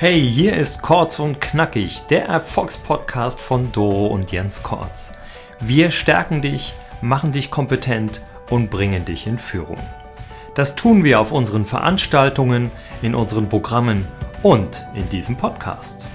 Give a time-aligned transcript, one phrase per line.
[0.00, 5.14] Hey, hier ist Korz und Knackig, der Erfolgspodcast von Doro und Jens Korz.
[5.58, 9.80] Wir stärken dich, machen dich kompetent und bringen dich in Führung.
[10.54, 12.70] Das tun wir auf unseren Veranstaltungen,
[13.02, 14.06] in unseren Programmen
[14.44, 16.06] und in diesem Podcast.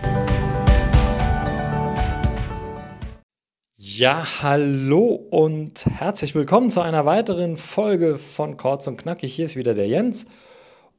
[3.76, 9.36] Ja, hallo und herzlich willkommen zu einer weiteren Folge von Korz und Knackig.
[9.36, 10.26] Hier ist wieder der Jens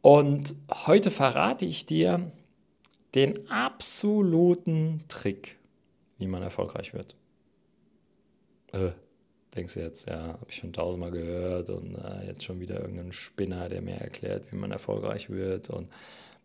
[0.02, 0.54] und
[0.86, 2.30] heute verrate ich dir
[3.14, 5.56] den absoluten Trick,
[6.18, 7.14] wie man erfolgreich wird.
[8.72, 8.90] Äh,
[9.54, 13.12] denkst du jetzt, ja, habe ich schon tausendmal gehört und äh, jetzt schon wieder irgendein
[13.12, 15.88] Spinner, der mir erklärt, wie man erfolgreich wird und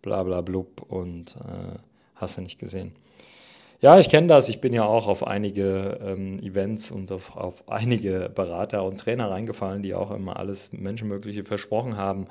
[0.02, 1.80] bla bla blub und äh,
[2.16, 2.94] hast du nicht gesehen.
[3.82, 4.50] Ja, ich kenne das.
[4.50, 9.32] Ich bin ja auch auf einige ähm, Events und auf, auf, einige Berater und Trainer
[9.32, 12.28] reingefallen, die auch immer alles Menschenmögliche versprochen haben,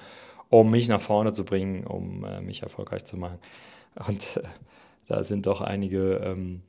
[0.50, 3.38] um mich nach vorne zu bringen, um äh, mich erfolgreich zu machen.
[4.06, 4.42] Und äh,
[5.08, 6.62] da sind doch einige ähm,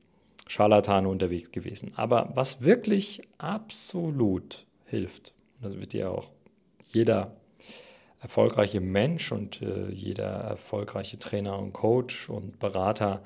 [0.48, 1.92] Scharlatane unterwegs gewesen.
[1.96, 6.32] Aber was wirklich absolut hilft, das wird ja auch
[6.88, 7.36] jeder
[8.22, 13.24] erfolgreiche Mensch und äh, jeder erfolgreiche Trainer und Coach und Berater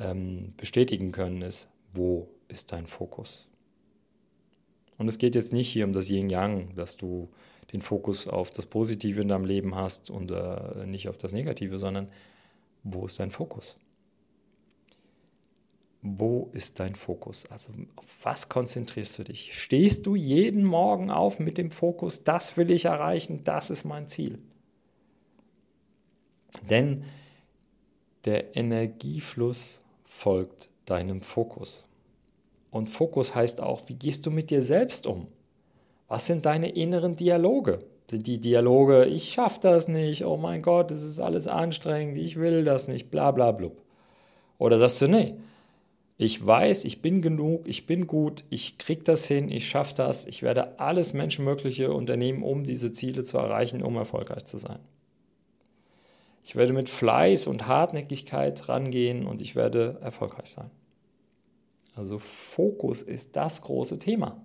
[0.00, 3.46] ähm, bestätigen können, ist, wo ist dein Fokus?
[4.98, 7.28] Und es geht jetzt nicht hier um das Yin-Yang, dass du
[7.72, 11.78] den Fokus auf das Positive in deinem Leben hast und äh, nicht auf das Negative,
[11.78, 12.10] sondern
[12.88, 13.76] wo ist dein Fokus?
[16.02, 17.44] Wo ist dein Fokus?
[17.50, 19.60] Also auf was konzentrierst du dich?
[19.60, 24.06] Stehst du jeden Morgen auf mit dem Fokus, das will ich erreichen, das ist mein
[24.06, 24.38] Ziel?
[26.70, 27.04] Denn
[28.24, 31.84] der Energiefluss folgt deinem Fokus.
[32.70, 35.26] Und Fokus heißt auch, wie gehst du mit dir selbst um?
[36.06, 37.84] Was sind deine inneren Dialoge?
[38.10, 42.64] Die Dialoge, ich schaffe das nicht, oh mein Gott, das ist alles anstrengend, ich will
[42.64, 43.82] das nicht, bla bla blub.
[44.58, 45.34] Oder sagst du, nee,
[46.16, 50.24] ich weiß, ich bin genug, ich bin gut, ich krieg das hin, ich schaffe das,
[50.24, 54.78] ich werde alles Menschenmögliche unternehmen, um diese Ziele zu erreichen, um erfolgreich zu sein.
[56.44, 60.70] Ich werde mit Fleiß und Hartnäckigkeit rangehen und ich werde erfolgreich sein.
[61.96, 64.40] Also Fokus ist das große Thema.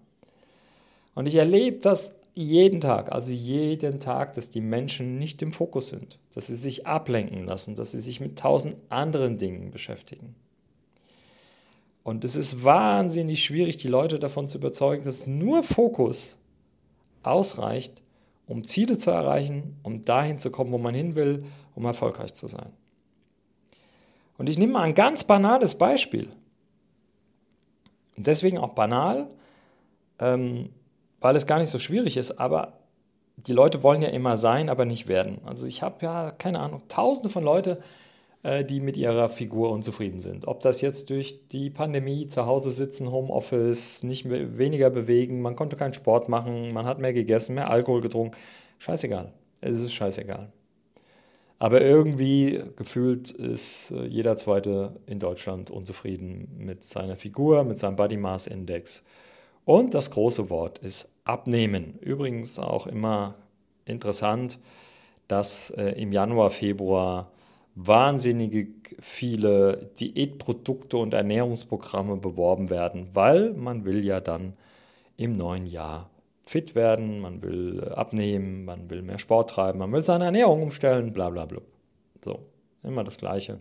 [1.13, 5.89] Und ich erlebe das jeden Tag, also jeden Tag, dass die Menschen nicht im Fokus
[5.89, 10.35] sind, dass sie sich ablenken lassen, dass sie sich mit tausend anderen Dingen beschäftigen.
[12.03, 16.37] Und es ist wahnsinnig schwierig, die Leute davon zu überzeugen, dass nur Fokus
[17.21, 18.01] ausreicht,
[18.47, 22.47] um Ziele zu erreichen, um dahin zu kommen, wo man hin will, um erfolgreich zu
[22.47, 22.71] sein.
[24.37, 26.29] Und ich nehme mal ein ganz banales Beispiel.
[28.17, 29.29] Und deswegen auch banal,
[30.17, 30.69] ähm,
[31.21, 32.79] weil es gar nicht so schwierig ist, aber
[33.37, 35.39] die Leute wollen ja immer sein, aber nicht werden.
[35.45, 37.77] Also ich habe ja, keine Ahnung, tausende von Leuten,
[38.43, 40.47] äh, die mit ihrer Figur unzufrieden sind.
[40.47, 45.55] Ob das jetzt durch die Pandemie zu Hause sitzen, Homeoffice, nicht mehr, weniger bewegen, man
[45.55, 48.35] konnte keinen Sport machen, man hat mehr gegessen, mehr Alkohol getrunken.
[48.79, 49.31] Scheißegal.
[49.61, 50.51] Es ist scheißegal.
[51.59, 57.95] Aber irgendwie gefühlt ist äh, jeder Zweite in Deutschland unzufrieden mit seiner Figur, mit seinem
[57.95, 59.03] Body Mass Index.
[59.65, 61.97] Und das große Wort ist abnehmen.
[62.01, 63.35] Übrigens auch immer
[63.85, 64.59] interessant,
[65.27, 67.31] dass äh, im Januar, Februar
[67.75, 68.67] wahnsinnige
[68.99, 74.53] viele Diätprodukte und Ernährungsprogramme beworben werden, weil man will ja dann
[75.15, 76.09] im neuen Jahr
[76.45, 81.13] fit werden, man will abnehmen, man will mehr Sport treiben, man will seine Ernährung umstellen,
[81.13, 81.61] bla bla bla.
[82.23, 82.39] So,
[82.83, 83.59] immer das Gleiche.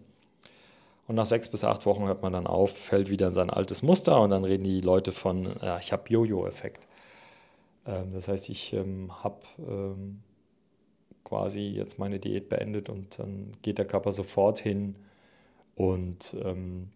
[1.10, 3.82] Und nach sechs bis acht Wochen hört man dann auf, fällt wieder in sein altes
[3.82, 6.86] Muster und dann reden die Leute von, ja, ich habe Jojo-Effekt.
[7.84, 10.20] Ähm, das heißt, ich ähm, habe ähm,
[11.24, 14.94] quasi jetzt meine Diät beendet und dann geht der Körper sofort hin
[15.74, 16.90] und ähm,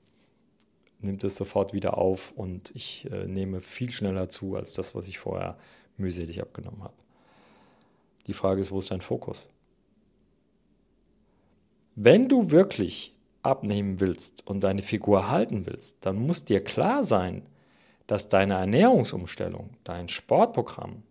[1.00, 5.08] nimmt es sofort wieder auf und ich äh, nehme viel schneller zu als das, was
[5.08, 5.58] ich vorher
[5.96, 6.94] mühselig abgenommen habe.
[8.28, 9.48] Die Frage ist, wo ist dein Fokus?
[11.96, 13.13] Wenn du wirklich
[13.44, 17.42] abnehmen willst und deine Figur halten willst, dann muss dir klar sein,
[18.06, 21.02] dass deine Ernährungsumstellung, dein Sportprogramm,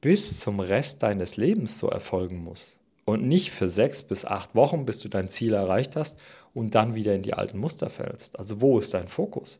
[0.00, 2.78] bis zum Rest deines Lebens so erfolgen muss.
[3.04, 6.18] Und nicht für sechs bis acht Wochen, bis du dein Ziel erreicht hast
[6.54, 8.38] und dann wieder in die alten Muster fällst.
[8.38, 9.58] Also wo ist dein Fokus?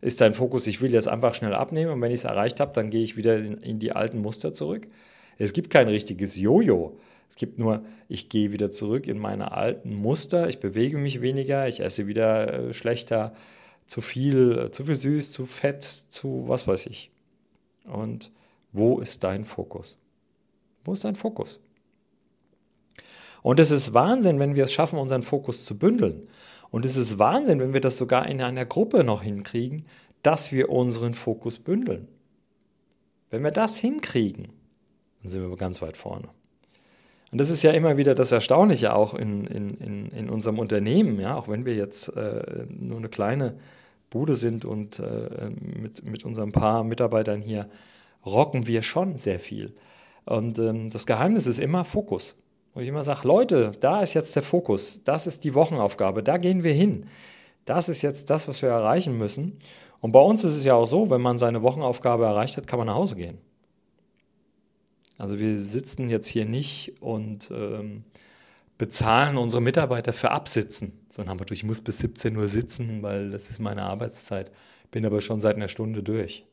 [0.00, 2.72] Ist dein Fokus, ich will jetzt einfach schnell abnehmen und wenn ich es erreicht habe,
[2.72, 4.88] dann gehe ich wieder in, in die alten Muster zurück?
[5.38, 6.96] Es gibt kein richtiges Jojo.
[7.32, 11.66] Es gibt nur, ich gehe wieder zurück in meine alten Muster, ich bewege mich weniger,
[11.66, 13.32] ich esse wieder äh, schlechter,
[13.86, 17.10] zu viel, äh, zu viel süß, zu fett, zu was weiß ich.
[17.84, 18.32] Und
[18.70, 19.98] wo ist dein Fokus?
[20.84, 21.58] Wo ist dein Fokus?
[23.40, 26.26] Und es ist Wahnsinn, wenn wir es schaffen, unseren Fokus zu bündeln.
[26.70, 29.86] Und es ist Wahnsinn, wenn wir das sogar in einer Gruppe noch hinkriegen,
[30.22, 32.08] dass wir unseren Fokus bündeln.
[33.30, 34.48] Wenn wir das hinkriegen,
[35.22, 36.28] dann sind wir ganz weit vorne.
[37.32, 41.18] Und das ist ja immer wieder das Erstaunliche auch in, in, in, in unserem Unternehmen,
[41.18, 43.54] ja, auch wenn wir jetzt äh, nur eine kleine
[44.10, 47.70] Bude sind und äh, mit, mit unseren paar Mitarbeitern hier
[48.26, 49.72] rocken wir schon sehr viel.
[50.26, 52.36] Und ähm, das Geheimnis ist immer Fokus.
[52.74, 56.36] Wo ich immer sage, Leute, da ist jetzt der Fokus, das ist die Wochenaufgabe, da
[56.36, 57.06] gehen wir hin.
[57.64, 59.56] Das ist jetzt das, was wir erreichen müssen.
[60.00, 62.78] Und bei uns ist es ja auch so, wenn man seine Wochenaufgabe erreicht hat, kann
[62.78, 63.38] man nach Hause gehen.
[65.22, 68.02] Also wir sitzen jetzt hier nicht und ähm,
[68.76, 73.30] bezahlen unsere Mitarbeiter für Absitzen, sondern haben wir, ich muss bis 17 Uhr sitzen, weil
[73.30, 74.50] das ist meine Arbeitszeit,
[74.90, 76.44] bin aber schon seit einer Stunde durch.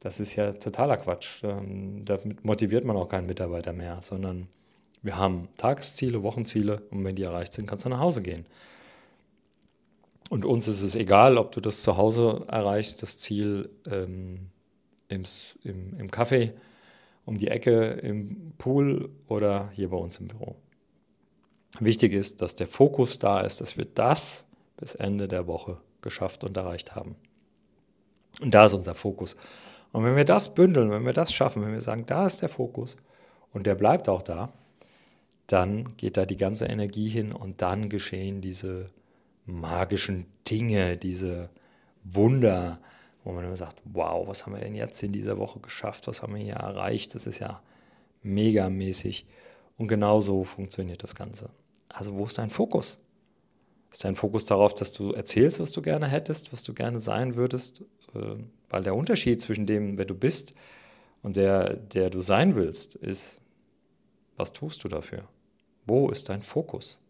[0.00, 1.44] Das ist ja totaler Quatsch.
[1.44, 4.48] Ähm, damit motiviert man auch keinen Mitarbeiter mehr, sondern
[5.02, 8.44] wir haben Tagesziele, Wochenziele und wenn die erreicht sind, kannst du nach Hause gehen.
[10.30, 14.48] Und uns ist es egal, ob du das zu Hause erreichst, das Ziel ähm,
[15.06, 15.22] im,
[15.62, 16.50] im, im Café,
[17.26, 20.56] um die Ecke, im Pool oder hier bei uns im Büro.
[21.80, 24.46] Wichtig ist, dass der Fokus da ist, dass wir das
[24.78, 27.16] bis Ende der Woche geschafft und erreicht haben.
[28.40, 29.36] Und da ist unser Fokus.
[29.92, 32.48] Und wenn wir das bündeln, wenn wir das schaffen, wenn wir sagen, da ist der
[32.48, 32.96] Fokus
[33.52, 34.52] und der bleibt auch da,
[35.46, 38.90] dann geht da die ganze Energie hin und dann geschehen diese
[39.46, 41.50] magischen Dinge, diese
[42.04, 42.80] Wunder,
[43.26, 46.22] wo man immer sagt, wow, was haben wir denn jetzt in dieser Woche geschafft, was
[46.22, 47.60] haben wir hier erreicht, das ist ja
[48.22, 49.26] megamäßig.
[49.76, 51.50] Und genau so funktioniert das Ganze.
[51.88, 52.98] Also wo ist dein Fokus?
[53.90, 57.34] Ist dein Fokus darauf, dass du erzählst, was du gerne hättest, was du gerne sein
[57.34, 57.82] würdest?
[58.14, 58.36] Äh,
[58.70, 60.54] weil der Unterschied zwischen dem, wer du bist
[61.22, 63.40] und der, der du sein willst, ist,
[64.36, 65.24] was tust du dafür?
[65.84, 67.00] Wo ist dein Fokus?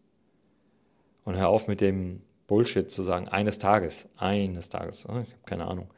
[1.25, 5.67] Und hör auf mit dem Bullshit zu sagen, eines Tages, eines Tages, ich habe keine
[5.67, 5.91] Ahnung,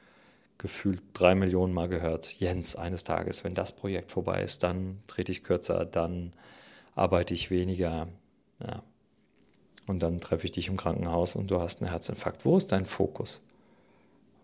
[0.59, 5.31] gefühlt drei Millionen Mal gehört, Jens, eines Tages, wenn das Projekt vorbei ist, dann trete
[5.31, 6.33] ich kürzer, dann
[6.94, 8.07] arbeite ich weniger.
[8.61, 8.83] Ja.
[9.88, 12.45] Und dann treffe ich dich im Krankenhaus und du hast einen Herzinfarkt.
[12.45, 13.41] Wo ist dein Fokus?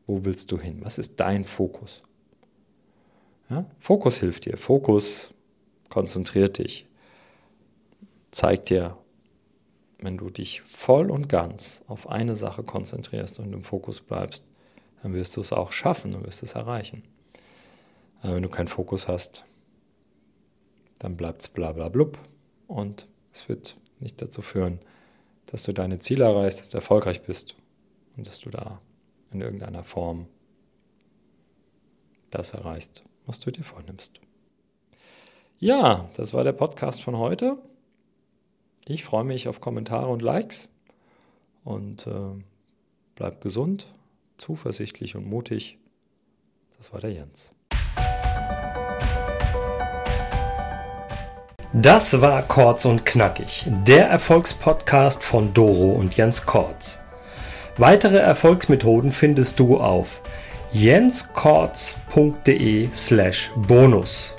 [0.08, 0.80] Wo willst du hin?
[0.82, 2.02] Was ist dein Fokus?
[3.50, 3.66] Ja?
[3.78, 4.58] Fokus hilft dir.
[4.58, 5.34] Fokus
[5.90, 6.88] konzentriert dich.
[8.32, 8.98] Zeigt dir,
[10.00, 14.46] wenn du dich voll und ganz auf eine Sache konzentrierst und im Fokus bleibst,
[15.06, 17.04] dann wirst du es auch schaffen, du wirst es erreichen.
[18.24, 19.46] Aber wenn du keinen Fokus hast,
[20.98, 22.18] dann bleibt es bla bla blub
[22.66, 24.80] und es wird nicht dazu führen,
[25.46, 27.56] dass du deine Ziele erreichst, dass du erfolgreich bist
[28.18, 28.82] und dass du da
[29.30, 30.26] in irgendeiner Form
[32.32, 34.20] das erreichst, was du dir vornimmst.
[35.60, 37.60] Ja, das war der Podcast von heute.
[38.88, 40.68] Ich freue mich auf Kommentare und Likes
[41.64, 42.44] und äh,
[43.14, 43.86] bleib gesund,
[44.38, 45.78] zuversichtlich und mutig.
[46.78, 47.52] Das war der Jens.
[51.74, 57.00] Das war Kurz und Knackig, der Erfolgspodcast von Doro und Jens Kortz.
[57.78, 60.22] Weitere Erfolgsmethoden findest du auf
[60.72, 64.36] jenskortz.de slash bonus.